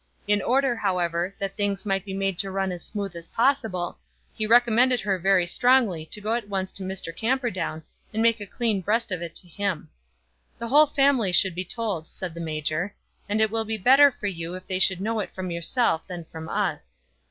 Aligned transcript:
In 0.27 0.41
order, 0.41 0.75
however, 0.75 1.35
that 1.37 1.55
things 1.55 1.85
might 1.85 2.03
be 2.05 2.13
made 2.15 2.39
to 2.39 2.49
run 2.49 2.71
as 2.71 2.83
smooth 2.83 3.15
as 3.15 3.27
possible, 3.27 3.99
he 4.33 4.47
recommended 4.47 4.99
her 5.01 5.19
very 5.19 5.45
strongly 5.45 6.07
to 6.07 6.19
go 6.19 6.33
at 6.33 6.49
once 6.49 6.71
to 6.71 6.83
Mr. 6.83 7.15
Camperdown 7.15 7.83
and 8.11 8.23
make 8.23 8.41
a 8.41 8.47
clean 8.47 8.81
breast 8.81 9.11
of 9.11 9.21
it 9.21 9.35
to 9.35 9.47
him. 9.47 9.89
"The 10.57 10.69
whole 10.69 10.87
family 10.87 11.31
should 11.31 11.53
be 11.53 11.63
told," 11.65 12.07
said 12.07 12.33
the 12.33 12.41
major, 12.41 12.95
"and 13.29 13.41
it 13.41 13.51
will 13.51 13.63
be 13.63 13.77
better 13.77 14.09
for 14.11 14.25
you 14.25 14.53
that 14.53 14.67
they 14.67 14.79
should 14.79 15.01
know 15.01 15.19
it 15.19 15.29
from 15.29 15.51
yourself 15.51 16.07
than 16.07 16.25
from 16.25 16.49
us." 16.49 16.97